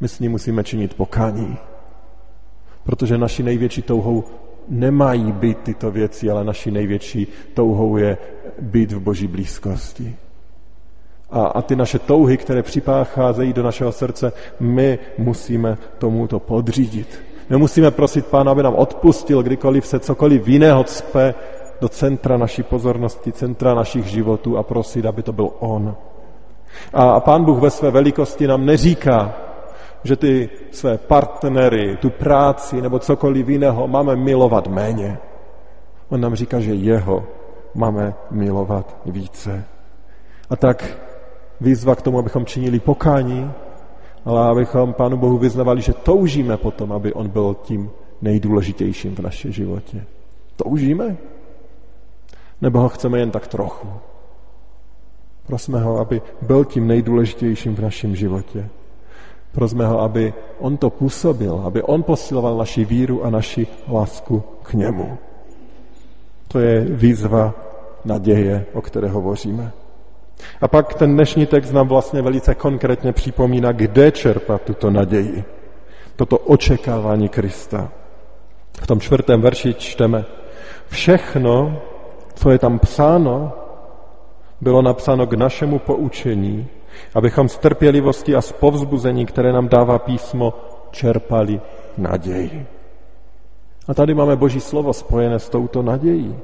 My 0.00 0.08
s 0.08 0.20
ní 0.20 0.28
musíme 0.28 0.64
činit 0.64 0.94
pokání. 0.94 1.56
Protože 2.84 3.18
naší 3.18 3.42
největší 3.42 3.82
touhou 3.82 4.24
nemají 4.68 5.32
být 5.32 5.58
tyto 5.58 5.90
věci, 5.90 6.30
ale 6.30 6.44
naší 6.44 6.70
největší 6.70 7.26
touhou 7.54 7.96
je 7.96 8.18
být 8.60 8.92
v 8.92 9.00
boží 9.00 9.26
blízkosti. 9.26 10.16
A, 11.30 11.46
a 11.46 11.62
ty 11.62 11.76
naše 11.76 11.98
touhy, 11.98 12.36
které 12.36 12.62
připácházejí 12.62 13.52
do 13.52 13.62
našeho 13.62 13.92
srdce, 13.92 14.32
my 14.60 14.98
musíme 15.18 15.78
tomuto 15.98 16.40
podřídit. 16.40 17.22
My 17.50 17.56
musíme 17.56 17.90
prosit 17.90 18.26
Pána, 18.26 18.52
aby 18.52 18.62
nám 18.62 18.74
odpustil, 18.74 19.42
kdykoliv 19.42 19.86
se 19.86 19.98
cokoliv 19.98 20.48
jiného 20.48 20.84
cpe 20.84 21.34
do 21.80 21.88
centra 21.88 22.36
naší 22.36 22.62
pozornosti, 22.62 23.32
centra 23.32 23.74
našich 23.74 24.06
životů 24.06 24.58
a 24.58 24.62
prosit, 24.62 25.06
aby 25.06 25.22
to 25.22 25.32
byl 25.32 25.50
On. 25.58 25.96
A 26.92 27.20
Pán 27.20 27.44
Bůh 27.44 27.58
ve 27.58 27.70
své 27.70 27.90
velikosti 27.90 28.46
nám 28.46 28.66
neříká, 28.66 29.34
že 30.04 30.16
ty 30.16 30.50
své 30.70 30.98
partnery, 30.98 31.96
tu 31.96 32.10
práci 32.10 32.82
nebo 32.82 32.98
cokoliv 32.98 33.48
jiného 33.48 33.88
máme 33.88 34.16
milovat 34.16 34.68
méně. 34.68 35.18
On 36.08 36.20
nám 36.20 36.34
říká, 36.34 36.60
že 36.60 36.74
jeho 36.74 37.26
máme 37.74 38.14
milovat 38.30 38.96
více. 39.06 39.64
A 40.50 40.56
tak 40.56 40.98
výzva 41.60 41.94
k 41.94 42.02
tomu, 42.02 42.18
abychom 42.18 42.46
činili 42.46 42.80
pokání, 42.80 43.52
ale 44.24 44.48
abychom 44.48 44.92
Pánu 44.92 45.16
Bohu 45.16 45.38
vyznavali, 45.38 45.82
že 45.82 45.92
toužíme 45.92 46.56
potom, 46.56 46.92
aby 46.92 47.12
On 47.12 47.28
byl 47.28 47.56
tím 47.62 47.90
nejdůležitějším 48.22 49.14
v 49.14 49.18
našem 49.18 49.52
životě. 49.52 50.04
Toužíme? 50.56 51.16
Nebo 52.60 52.80
ho 52.80 52.88
chceme 52.88 53.18
jen 53.18 53.30
tak 53.30 53.46
trochu? 53.46 53.88
Prosme 55.46 55.80
ho, 55.80 55.98
aby 55.98 56.22
byl 56.42 56.64
tím 56.64 56.86
nejdůležitějším 56.86 57.74
v 57.76 57.80
našem 57.80 58.16
životě. 58.16 58.68
Prosme 59.52 59.86
ho, 59.86 60.00
aby 60.00 60.34
on 60.58 60.76
to 60.76 60.90
působil, 60.90 61.62
aby 61.66 61.82
on 61.82 62.02
posiloval 62.02 62.56
naši 62.56 62.84
víru 62.84 63.24
a 63.24 63.30
naši 63.30 63.66
lásku 63.88 64.42
k 64.62 64.72
němu. 64.72 65.18
To 66.48 66.58
je 66.58 66.80
výzva 66.80 67.54
naděje, 68.04 68.66
o 68.72 68.80
které 68.80 69.08
hovoříme. 69.08 69.72
A 70.60 70.68
pak 70.68 70.94
ten 70.94 71.14
dnešní 71.14 71.46
text 71.46 71.72
nám 71.72 71.88
vlastně 71.88 72.22
velice 72.22 72.54
konkrétně 72.54 73.12
připomíná, 73.12 73.72
kde 73.72 74.10
čerpat 74.10 74.62
tuto 74.62 74.90
naději, 74.90 75.44
toto 76.16 76.38
očekávání 76.38 77.28
Krista. 77.28 77.88
V 78.82 78.86
tom 78.86 79.00
čtvrtém 79.00 79.40
verši 79.40 79.74
čteme, 79.74 80.24
všechno, 80.88 81.82
co 82.34 82.50
je 82.50 82.58
tam 82.58 82.78
psáno, 82.78 83.52
bylo 84.60 84.82
napsáno 84.82 85.26
k 85.26 85.32
našemu 85.32 85.78
poučení, 85.78 86.68
abychom 87.14 87.48
z 87.48 87.58
trpělivosti 87.58 88.36
a 88.36 88.40
z 88.40 88.52
povzbuzení, 88.52 89.26
které 89.26 89.52
nám 89.52 89.68
dává 89.68 89.98
písmo, 89.98 90.54
čerpali 90.90 91.60
naději. 91.98 92.66
A 93.88 93.94
tady 93.94 94.14
máme 94.14 94.36
Boží 94.36 94.60
slovo 94.60 94.92
spojené 94.92 95.38
s 95.38 95.48
touto 95.48 95.82
nadějí. 95.82 96.36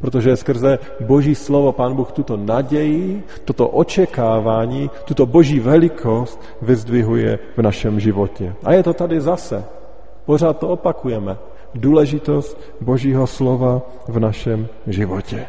Protože 0.00 0.36
skrze 0.36 0.78
Boží 1.00 1.34
slovo 1.34 1.72
Pán 1.72 1.94
Bůh 1.94 2.12
tuto 2.12 2.36
naději, 2.36 3.22
toto 3.44 3.68
očekávání, 3.68 4.90
tuto 5.04 5.26
Boží 5.26 5.60
velikost 5.60 6.40
vyzdvihuje 6.62 7.38
v 7.56 7.62
našem 7.62 8.00
životě. 8.00 8.54
A 8.64 8.72
je 8.72 8.82
to 8.82 8.94
tady 8.94 9.20
zase. 9.20 9.64
Pořád 10.26 10.58
to 10.58 10.68
opakujeme. 10.68 11.36
Důležitost 11.74 12.60
Božího 12.80 13.26
slova 13.26 13.82
v 14.08 14.20
našem 14.20 14.68
životě. 14.86 15.46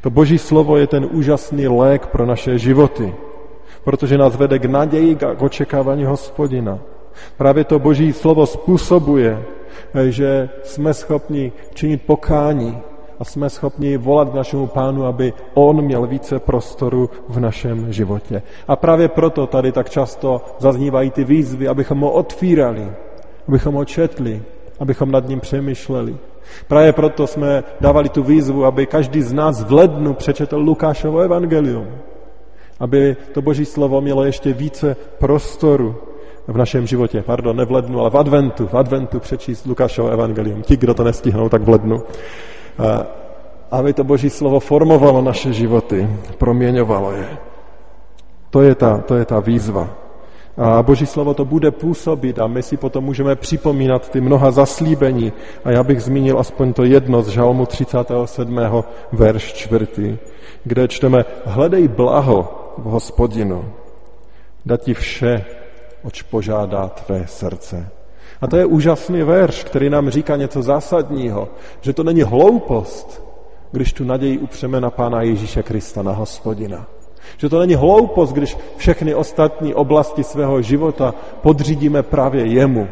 To 0.00 0.10
Boží 0.10 0.38
slovo 0.38 0.76
je 0.76 0.86
ten 0.86 1.08
úžasný 1.12 1.68
lék 1.68 2.06
pro 2.06 2.26
naše 2.26 2.58
životy, 2.58 3.14
protože 3.84 4.18
nás 4.18 4.36
vede 4.36 4.58
k 4.58 4.64
naději, 4.64 5.14
k 5.14 5.42
očekávání 5.42 6.04
hospodina. 6.04 6.78
Právě 7.36 7.64
to 7.64 7.78
Boží 7.78 8.12
slovo 8.12 8.46
způsobuje, 8.46 9.42
že 10.08 10.48
jsme 10.62 10.94
schopni 10.94 11.52
činit 11.74 12.02
pokání, 12.06 12.82
a 13.22 13.24
jsme 13.24 13.50
schopni 13.50 13.96
volat 13.96 14.30
k 14.30 14.34
našemu 14.34 14.66
pánu, 14.66 15.06
aby 15.06 15.32
on 15.54 15.82
měl 15.82 16.06
více 16.06 16.38
prostoru 16.38 17.10
v 17.28 17.40
našem 17.40 17.92
životě. 17.92 18.42
A 18.68 18.76
právě 18.76 19.08
proto 19.08 19.46
tady 19.46 19.72
tak 19.72 19.90
často 19.90 20.40
zaznívají 20.58 21.10
ty 21.10 21.24
výzvy, 21.24 21.68
abychom 21.68 22.00
ho 22.00 22.10
otvírali, 22.10 22.92
abychom 23.48 23.74
ho 23.74 23.84
četli, 23.84 24.42
abychom 24.80 25.10
nad 25.10 25.28
ním 25.28 25.40
přemýšleli. 25.40 26.16
Právě 26.68 26.92
proto 26.92 27.26
jsme 27.26 27.64
dávali 27.80 28.08
tu 28.08 28.22
výzvu, 28.22 28.64
aby 28.64 28.86
každý 28.86 29.22
z 29.22 29.32
nás 29.32 29.62
v 29.62 29.72
lednu 29.72 30.14
přečetl 30.14 30.56
Lukášovo 30.56 31.18
evangelium. 31.18 31.88
Aby 32.82 33.16
to 33.32 33.42
boží 33.42 33.64
slovo 33.64 34.00
mělo 34.00 34.24
ještě 34.24 34.52
více 34.52 34.96
prostoru 35.18 35.94
v 36.46 36.56
našem 36.56 36.86
životě. 36.86 37.22
Pardon, 37.22 37.56
ne 37.56 37.64
v 37.64 37.72
lednu, 37.72 38.00
ale 38.00 38.10
v 38.10 38.18
adventu. 38.18 38.66
V 38.66 38.74
adventu 38.74 39.20
přečíst 39.20 39.66
Lukášovo 39.66 40.10
evangelium. 40.10 40.62
Ti, 40.62 40.76
kdo 40.76 40.94
to 40.94 41.04
nestihnou, 41.04 41.48
tak 41.48 41.62
v 41.62 41.68
lednu 41.68 42.02
aby 43.72 43.92
to 43.92 44.04
Boží 44.04 44.30
slovo 44.30 44.60
formovalo 44.60 45.22
naše 45.22 45.52
životy, 45.52 46.08
proměňovalo 46.38 47.12
je. 47.12 47.28
To 48.50 48.62
je 48.62 48.74
ta, 48.74 48.98
to 48.98 49.14
je 49.16 49.24
ta 49.24 49.40
výzva. 49.40 49.88
A 50.56 50.82
Boží 50.82 51.06
slovo 51.06 51.34
to 51.34 51.44
bude 51.44 51.70
působit 51.70 52.38
a 52.38 52.46
my 52.46 52.62
si 52.62 52.76
potom 52.76 53.04
můžeme 53.04 53.36
připomínat 53.36 54.10
ty 54.10 54.20
mnoha 54.20 54.50
zaslíbení. 54.50 55.32
A 55.64 55.70
já 55.70 55.84
bych 55.84 56.02
zmínil 56.02 56.38
aspoň 56.38 56.72
to 56.72 56.84
jedno 56.84 57.22
z 57.22 57.28
žalmu 57.28 57.66
37. 57.66 58.60
verš 59.12 59.52
4, 59.52 60.18
kde 60.64 60.88
čteme 60.88 61.24
Hledej 61.44 61.88
blaho 61.88 62.61
v 62.78 62.82
hospodinu, 62.82 63.72
dá 64.66 64.76
ti 64.76 64.94
vše, 64.94 65.44
oč 66.02 66.22
požádá 66.22 66.88
tvé 66.88 67.26
srdce. 67.26 67.88
A 68.40 68.46
to 68.46 68.56
je 68.56 68.66
úžasný 68.66 69.22
verš, 69.22 69.64
který 69.64 69.90
nám 69.90 70.10
říká 70.10 70.36
něco 70.36 70.62
zásadního, 70.62 71.48
že 71.80 71.92
to 71.92 72.02
není 72.02 72.22
hloupost, 72.22 73.22
když 73.72 73.92
tu 73.92 74.04
naději 74.04 74.38
upřeme 74.38 74.80
na 74.80 74.90
Pána 74.90 75.22
Ježíše 75.22 75.62
Krista, 75.62 76.02
na 76.02 76.12
hospodina. 76.12 76.86
Že 77.36 77.48
to 77.48 77.58
není 77.58 77.74
hloupost, 77.74 78.32
když 78.32 78.58
všechny 78.76 79.14
ostatní 79.14 79.74
oblasti 79.74 80.24
svého 80.24 80.62
života 80.62 81.14
podřídíme 81.40 82.02
právě 82.02 82.46
jemu, 82.46 82.88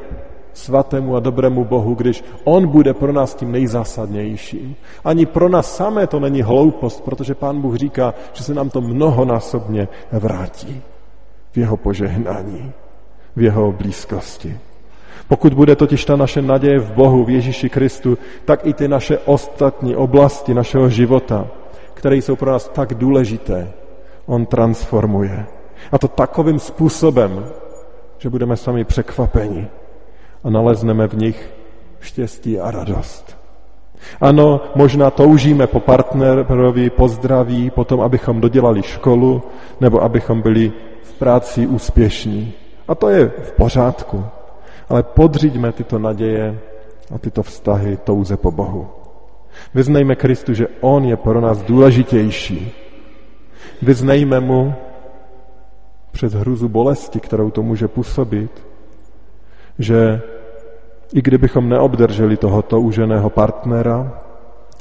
svatému 0.52 1.16
a 1.16 1.20
dobrému 1.20 1.64
Bohu, 1.64 1.94
když 1.94 2.24
On 2.44 2.66
bude 2.66 2.94
pro 2.94 3.12
nás 3.12 3.34
tím 3.34 3.52
nejzásadnějším. 3.52 4.76
Ani 5.04 5.26
pro 5.26 5.48
nás 5.48 5.76
samé 5.76 6.06
to 6.06 6.20
není 6.20 6.42
hloupost, 6.42 7.04
protože 7.04 7.34
Pán 7.34 7.60
Bůh 7.60 7.76
říká, 7.76 8.14
že 8.32 8.44
se 8.44 8.54
nám 8.54 8.70
to 8.70 8.80
mnohonásobně 8.80 9.88
vrátí 10.12 10.82
v 11.52 11.56
jeho 11.56 11.76
požehnání, 11.76 12.72
v 13.36 13.42
jeho 13.42 13.72
blízkosti. 13.72 14.58
Pokud 15.28 15.54
bude 15.54 15.76
totiž 15.76 16.04
ta 16.04 16.16
naše 16.16 16.42
naděje 16.42 16.78
v 16.78 16.92
Bohu, 16.92 17.24
v 17.24 17.30
Ježíši 17.30 17.68
Kristu, 17.68 18.18
tak 18.44 18.66
i 18.66 18.74
ty 18.74 18.88
naše 18.88 19.18
ostatní 19.18 19.96
oblasti 19.96 20.54
našeho 20.54 20.88
života, 20.88 21.46
které 21.94 22.16
jsou 22.16 22.36
pro 22.36 22.50
nás 22.50 22.68
tak 22.68 22.94
důležité, 22.94 23.72
on 24.26 24.46
transformuje. 24.46 25.46
A 25.92 25.98
to 25.98 26.08
takovým 26.08 26.58
způsobem, 26.58 27.46
že 28.18 28.30
budeme 28.30 28.56
sami 28.56 28.84
překvapeni 28.84 29.68
a 30.44 30.50
nalezneme 30.50 31.08
v 31.08 31.14
nich 31.14 31.52
štěstí 32.00 32.60
a 32.60 32.70
radost. 32.70 33.36
Ano, 34.20 34.60
možná 34.74 35.10
toužíme 35.10 35.66
po 35.66 35.80
partnerovi, 35.80 36.90
po 36.90 37.08
zdraví, 37.08 37.70
potom, 37.70 38.00
abychom 38.00 38.40
dodělali 38.40 38.82
školu, 38.82 39.42
nebo 39.80 40.02
abychom 40.02 40.42
byli 40.42 40.72
v 41.02 41.12
práci 41.12 41.66
úspěšní. 41.66 42.52
A 42.88 42.94
to 42.94 43.08
je 43.08 43.28
v 43.28 43.52
pořádku. 43.52 44.24
Ale 44.88 45.02
podřiďme 45.02 45.72
tyto 45.72 45.98
naděje 45.98 46.58
a 47.14 47.18
tyto 47.18 47.42
vztahy 47.42 47.96
touze 47.96 48.36
po 48.36 48.50
Bohu. 48.50 48.88
Vyznejme 49.74 50.16
Kristu, 50.16 50.54
že 50.54 50.68
On 50.80 51.04
je 51.04 51.16
pro 51.16 51.40
nás 51.40 51.62
důležitější. 51.62 52.72
Vyznejme 53.82 54.40
mu 54.40 54.74
přes 56.12 56.32
hruzu 56.32 56.68
bolesti, 56.68 57.20
kterou 57.20 57.50
to 57.50 57.62
může 57.62 57.88
působit, 57.88 58.69
že 59.78 60.22
i 61.14 61.22
kdybychom 61.22 61.68
neobdrželi 61.68 62.36
toho 62.36 62.62
touženého 62.62 63.30
partnera, 63.30 64.12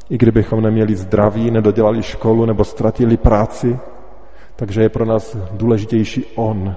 i 0.10 0.18
kdybychom 0.18 0.62
neměli 0.62 0.96
zdraví, 0.96 1.52
nedodělali 1.52 2.04
školu 2.04 2.46
nebo 2.46 2.64
ztratili 2.64 3.18
práci, 3.18 3.80
takže 4.56 4.82
je 4.82 4.90
pro 4.90 5.06
nás 5.06 5.38
důležitější 5.52 6.26
On, 6.36 6.76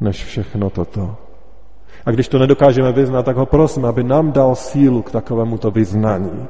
než 0.00 0.24
všechno 0.24 0.70
toto. 0.70 1.16
A 2.06 2.10
když 2.10 2.28
to 2.28 2.38
nedokážeme 2.38 2.92
vyznat, 2.92 3.22
tak 3.22 3.36
ho 3.36 3.46
prosím, 3.46 3.84
aby 3.84 4.04
nám 4.04 4.32
dal 4.32 4.54
sílu 4.54 5.02
k 5.02 5.10
takovému 5.10 5.58
to 5.58 5.70
vyznání, 5.70 6.46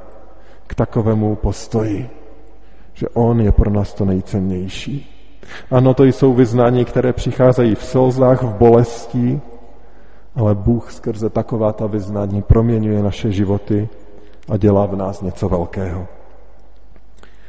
k 0.66 0.74
takovému 0.74 1.36
postoji, 1.36 2.10
že 2.94 3.08
on 3.08 3.40
je 3.40 3.52
pro 3.52 3.70
nás 3.70 3.94
to 3.94 4.04
nejcennější. 4.04 5.12
Ano, 5.70 5.94
to 5.94 6.04
jsou 6.04 6.34
vyznání, 6.34 6.84
které 6.84 7.12
přicházejí 7.12 7.74
v 7.74 7.84
slzách, 7.84 8.42
v 8.42 8.54
bolesti, 8.54 9.40
ale 10.36 10.54
Bůh 10.54 10.92
skrze 10.92 11.30
taková 11.30 11.72
ta 11.72 11.86
vyznání 11.86 12.42
proměňuje 12.42 13.02
naše 13.02 13.32
životy 13.32 13.88
a 14.48 14.56
dělá 14.56 14.86
v 14.86 14.96
nás 14.96 15.22
něco 15.22 15.48
velkého. 15.48 16.06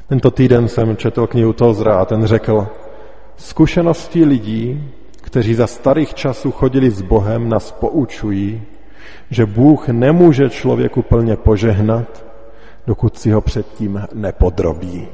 Tento 0.08 0.32
týden 0.32 0.68
jsem 0.68 0.98
četl 0.98 1.28
knihu 1.28 1.54
Tozra 1.54 2.00
a 2.00 2.06
ten 2.06 2.26
řekl, 2.26 2.68
zkušenosti 3.36 4.26
lidí, 4.26 4.94
kteří 5.22 5.56
za 5.56 5.68
starých 5.68 6.14
časů 6.14 6.52
chodili 6.52 6.92
s 6.92 7.02
Bohem, 7.02 7.50
nás 7.50 7.72
poučují, 7.72 8.62
že 9.30 9.46
Bůh 9.46 9.88
nemůže 9.88 10.50
člověku 10.50 11.02
plně 11.02 11.36
požehnat, 11.36 12.26
dokud 12.88 13.18
si 13.18 13.32
ho 13.32 13.42
předtím 13.42 14.04
nepodrobí. 14.14 15.08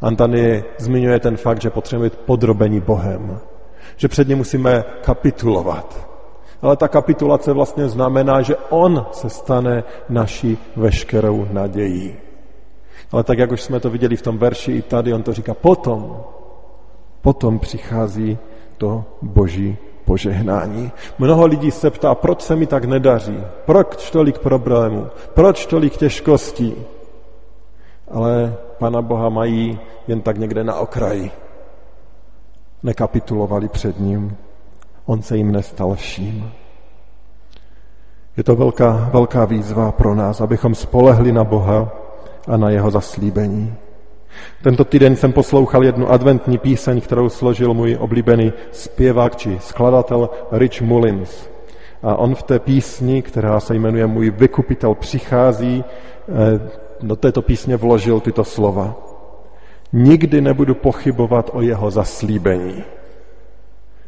Antony 0.00 0.64
zmiňuje 0.78 1.20
ten 1.20 1.36
fakt, 1.36 1.62
že 1.62 1.70
potřebujeme 1.70 2.10
být 2.10 2.18
podrobení 2.18 2.80
Bohem, 2.80 3.38
že 3.96 4.08
před 4.08 4.28
ním 4.28 4.38
musíme 4.38 4.84
kapitulovat. 5.00 6.11
Ale 6.62 6.76
ta 6.76 6.88
kapitulace 6.88 7.52
vlastně 7.52 7.88
znamená, 7.88 8.42
že 8.42 8.56
On 8.56 9.06
se 9.12 9.30
stane 9.30 9.84
naší 10.08 10.58
veškerou 10.76 11.46
nadějí. 11.52 12.14
Ale 13.12 13.24
tak, 13.24 13.38
jak 13.38 13.52
už 13.52 13.62
jsme 13.62 13.80
to 13.80 13.90
viděli 13.90 14.16
v 14.16 14.22
tom 14.22 14.38
verši 14.38 14.72
i 14.72 14.82
tady, 14.82 15.14
on 15.14 15.22
to 15.22 15.32
říká 15.32 15.54
potom. 15.54 16.20
Potom 17.22 17.58
přichází 17.58 18.38
to 18.78 19.04
boží 19.22 19.76
požehnání. 20.04 20.92
Mnoho 21.18 21.46
lidí 21.46 21.70
se 21.70 21.90
ptá, 21.90 22.14
proč 22.14 22.40
se 22.40 22.56
mi 22.56 22.66
tak 22.66 22.84
nedaří, 22.84 23.38
proč 23.66 24.10
tolik 24.10 24.38
problémů, 24.38 25.06
proč 25.34 25.66
tolik 25.66 25.96
těžkostí. 25.96 26.74
Ale 28.10 28.54
Pana 28.78 29.02
Boha 29.02 29.28
mají 29.28 29.78
jen 30.08 30.20
tak 30.20 30.38
někde 30.38 30.64
na 30.64 30.74
okraji. 30.74 31.30
Nekapitulovali 32.82 33.68
před 33.68 34.00
ním. 34.00 34.36
On 35.06 35.22
se 35.22 35.36
jim 35.36 35.52
nestal 35.52 35.94
vším. 35.94 36.52
Je 38.36 38.44
to 38.44 38.56
velká, 38.56 39.10
velká 39.12 39.44
výzva 39.44 39.92
pro 39.92 40.14
nás, 40.14 40.40
abychom 40.40 40.74
spolehli 40.74 41.32
na 41.32 41.44
Boha 41.44 41.92
a 42.48 42.56
na 42.56 42.70
jeho 42.70 42.90
zaslíbení. 42.90 43.74
Tento 44.62 44.84
týden 44.84 45.16
jsem 45.16 45.32
poslouchal 45.32 45.84
jednu 45.84 46.10
adventní 46.10 46.58
píseň, 46.58 47.00
kterou 47.00 47.28
složil 47.28 47.74
můj 47.74 47.96
oblíbený 48.00 48.52
zpěvák 48.72 49.36
či 49.36 49.58
skladatel 49.60 50.30
Rich 50.52 50.82
Mullins. 50.82 51.50
A 52.02 52.16
on 52.16 52.34
v 52.34 52.42
té 52.42 52.58
písni, 52.58 53.22
která 53.22 53.60
se 53.60 53.74
jmenuje 53.74 54.06
Můj 54.06 54.30
vykupitel 54.30 54.94
přichází, 54.94 55.84
eh, 55.84 56.60
do 57.00 57.16
této 57.16 57.42
písně 57.42 57.76
vložil 57.76 58.20
tyto 58.20 58.44
slova. 58.44 58.96
Nikdy 59.92 60.40
nebudu 60.40 60.74
pochybovat 60.74 61.50
o 61.52 61.62
jeho 61.62 61.90
zaslíbení. 61.90 62.84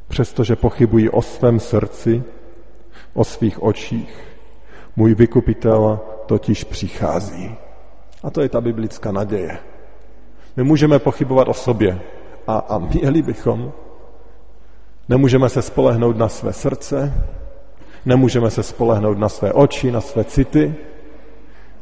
Přestože 0.08 0.56
pochybuji 0.56 1.10
o 1.10 1.22
svém 1.22 1.60
srdci, 1.60 2.22
o 3.14 3.24
svých 3.24 3.62
očích, 3.62 4.24
můj 4.96 5.14
vykupitel 5.14 6.00
totiž 6.26 6.64
přichází. 6.64 7.56
A 8.22 8.30
to 8.30 8.40
je 8.40 8.48
ta 8.48 8.60
biblická 8.60 9.12
naděje. 9.12 9.58
My 10.56 10.64
můžeme 10.64 10.98
pochybovat 10.98 11.48
o 11.48 11.54
sobě 11.54 12.00
a, 12.46 12.58
a 12.58 12.78
měli 12.78 13.22
bychom. 13.22 13.72
Nemůžeme 15.08 15.48
se 15.48 15.62
spolehnout 15.62 16.16
na 16.16 16.28
své 16.28 16.52
srdce, 16.52 17.12
nemůžeme 18.06 18.50
se 18.50 18.62
spolehnout 18.62 19.18
na 19.18 19.28
své 19.28 19.52
oči, 19.52 19.90
na 19.90 20.00
své 20.00 20.24
city, 20.24 20.74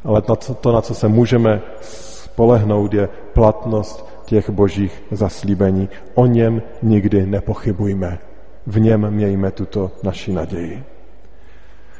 ale 0.03 0.21
to, 0.21 0.35
to 0.35 0.71
na 0.71 0.81
co 0.81 0.95
se 0.95 1.07
můžeme 1.07 1.61
spolehnout, 1.81 2.93
je 2.93 3.09
platnost 3.33 4.12
těch 4.33 4.49
božích 4.49 5.03
zaslíbení. 5.11 5.89
O 6.13 6.25
něm 6.25 6.61
nikdy 6.81 7.25
nepochybujme. 7.25 8.19
V 8.67 8.79
něm 8.79 9.11
mějme 9.11 9.51
tuto 9.51 9.91
naši 10.03 10.33
naději. 10.33 10.83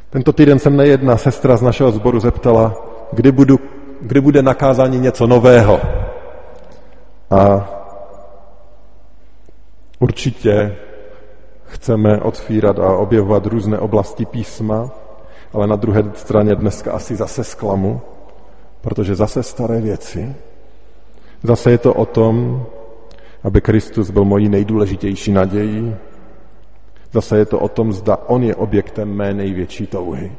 Tento 0.10 0.34
týden 0.34 0.60
se 0.60 0.70
mne 0.70 0.88
jedna 0.88 1.18
sestra 1.18 1.58
z 1.58 1.62
našeho 1.62 1.92
sboru 1.92 2.20
zeptala, 2.20 2.74
kdy, 3.14 3.32
budu, 3.32 3.60
kdy 4.02 4.22
bude 4.22 4.42
nakázání 4.42 5.00
něco 5.00 5.28
nového. 5.28 5.82
A 7.30 7.70
určitě 10.00 10.76
chceme 11.66 12.22
otvírat 12.22 12.80
a 12.80 12.98
objevovat 12.98 13.46
různé 13.46 13.78
oblasti 13.78 14.26
písma, 14.26 14.90
ale 15.54 15.68
na 15.68 15.76
druhé 15.76 16.04
straně 16.14 16.56
dneska 16.56 16.92
asi 16.98 17.16
zase 17.16 17.44
zklamu, 17.44 18.02
protože 18.82 19.16
zase 19.16 19.44
staré 19.44 19.82
věci. 19.82 20.36
Zase 21.44 21.72
je 21.72 21.78
to 21.78 21.94
o 21.94 22.06
tom, 22.06 22.66
aby 23.44 23.62
Kristus 23.62 24.10
byl 24.10 24.26
mojí 24.26 24.50
nejdůležitější 24.50 25.32
nadějí. 25.32 25.96
Zase 27.12 27.38
je 27.38 27.46
to 27.46 27.60
o 27.60 27.68
tom, 27.68 27.94
zda 27.94 28.18
On 28.28 28.44
je 28.44 28.56
objektem 28.56 29.14
mé 29.14 29.34
největší 29.34 29.88
touhy. 29.88 30.32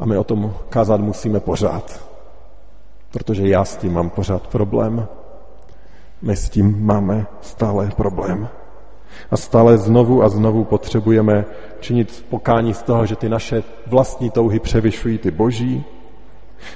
A 0.00 0.06
my 0.06 0.18
o 0.18 0.24
tom 0.24 0.54
kázat 0.68 1.00
musíme 1.00 1.40
pořád, 1.40 2.08
protože 3.10 3.48
já 3.48 3.64
s 3.64 3.76
tím 3.76 3.92
mám 3.92 4.10
pořád 4.10 4.46
problém. 4.46 5.08
My 6.22 6.36
s 6.36 6.48
tím 6.48 6.86
máme 6.86 7.26
stále 7.40 7.90
problém. 7.96 8.48
A 9.30 9.36
stále 9.36 9.78
znovu 9.78 10.22
a 10.22 10.28
znovu 10.28 10.64
potřebujeme 10.64 11.44
činit 11.80 12.24
pokání 12.28 12.74
z 12.74 12.82
toho, 12.82 13.06
že 13.06 13.16
ty 13.16 13.28
naše 13.28 13.62
vlastní 13.86 14.30
touhy 14.30 14.60
převyšují 14.60 15.18
ty 15.18 15.30
boží. 15.30 15.84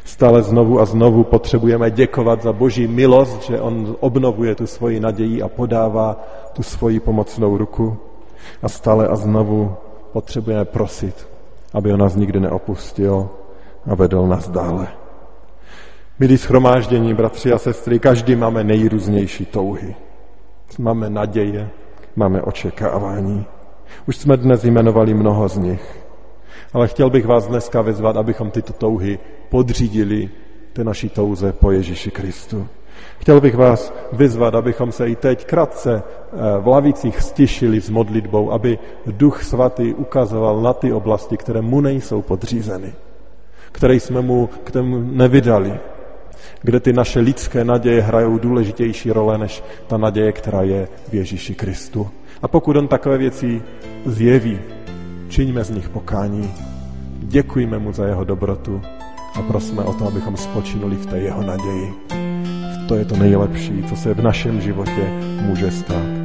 Stále 0.04 0.42
znovu 0.42 0.80
a 0.80 0.84
znovu 0.84 1.24
potřebujeme 1.24 1.90
děkovat 1.90 2.42
za 2.42 2.52
boží 2.52 2.86
milost, 2.86 3.42
že 3.42 3.60
on 3.60 3.96
obnovuje 4.00 4.54
tu 4.54 4.66
svoji 4.66 5.00
naději 5.00 5.42
a 5.42 5.48
podává 5.48 6.24
tu 6.52 6.62
svoji 6.62 7.00
pomocnou 7.00 7.56
ruku. 7.56 7.96
A 8.62 8.68
stále 8.68 9.08
a 9.08 9.16
znovu 9.16 9.74
potřebujeme 10.12 10.64
prosit, 10.64 11.28
aby 11.74 11.92
on 11.92 12.00
nás 12.00 12.16
nikdy 12.16 12.40
neopustil 12.40 13.28
a 13.90 13.94
vedl 13.94 14.26
nás 14.26 14.48
dále. 14.48 14.88
Milí 16.18 16.38
schromáždění, 16.38 17.14
bratři 17.14 17.52
a 17.52 17.58
sestry, 17.58 17.98
každý 17.98 18.36
máme 18.36 18.64
nejrůznější 18.64 19.46
touhy. 19.46 19.94
Máme 20.78 21.10
naděje, 21.10 21.70
máme 22.16 22.42
očekávání. 22.42 23.46
Už 24.08 24.16
jsme 24.16 24.36
dnes 24.36 24.64
jmenovali 24.64 25.14
mnoho 25.14 25.48
z 25.48 25.56
nich. 25.58 26.00
Ale 26.72 26.88
chtěl 26.88 27.10
bych 27.10 27.26
vás 27.26 27.46
dneska 27.46 27.82
vyzvat, 27.82 28.16
abychom 28.16 28.50
tyto 28.50 28.72
touhy 28.72 29.18
podřídili 29.48 30.30
té 30.72 30.84
naší 30.84 31.08
touze 31.08 31.52
po 31.52 31.70
Ježíši 31.70 32.10
Kristu. 32.10 32.68
Chtěl 33.18 33.40
bych 33.40 33.56
vás 33.56 33.92
vyzvat, 34.12 34.54
abychom 34.54 34.92
se 34.92 35.08
i 35.08 35.16
teď 35.16 35.46
krátce 35.46 36.02
eh, 36.02 36.36
v 36.60 36.66
lavicích 36.66 37.22
stišili 37.22 37.80
s 37.80 37.90
modlitbou, 37.90 38.52
aby 38.52 38.78
Duch 39.06 39.42
Svatý 39.42 39.94
ukazoval 39.94 40.60
na 40.60 40.72
ty 40.72 40.92
oblasti, 40.92 41.36
které 41.36 41.62
mu 41.62 41.80
nejsou 41.80 42.22
podřízeny, 42.22 42.92
které 43.72 43.94
jsme 43.94 44.20
mu 44.20 44.48
k 44.64 44.70
tomu 44.70 44.98
nevydali, 44.98 45.78
kde 46.62 46.80
ty 46.80 46.92
naše 46.92 47.20
lidské 47.20 47.64
naděje 47.64 48.02
hrajou 48.02 48.38
důležitější 48.38 49.12
role 49.12 49.38
než 49.38 49.62
ta 49.86 49.96
naděje, 49.96 50.32
která 50.32 50.62
je 50.62 50.88
v 51.08 51.14
Ježíši 51.14 51.54
Kristu. 51.54 52.10
A 52.42 52.48
pokud 52.48 52.76
on 52.76 52.88
takové 52.88 53.18
věci 53.18 53.62
zjeví, 54.06 54.58
čiňme 55.30 55.64
z 55.64 55.70
nich 55.70 55.88
pokání, 55.88 56.50
děkujme 57.22 57.78
mu 57.78 57.92
za 57.92 58.06
jeho 58.06 58.24
dobrotu 58.24 58.82
a 59.34 59.42
prosme 59.42 59.82
o 59.82 59.94
to, 59.94 60.06
abychom 60.06 60.36
spočinuli 60.36 60.96
v 60.96 61.06
té 61.06 61.18
jeho 61.18 61.42
naději. 61.42 61.94
To 62.88 62.94
je 62.94 63.04
to 63.04 63.16
nejlepší, 63.16 63.84
co 63.88 63.96
se 63.96 64.14
v 64.14 64.22
našem 64.22 64.60
životě 64.60 65.10
může 65.46 65.70
stát. 65.70 66.19